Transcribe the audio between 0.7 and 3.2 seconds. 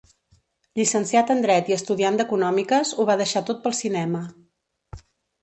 Llicenciat en Dret i estudiant d'Econòmiques ho va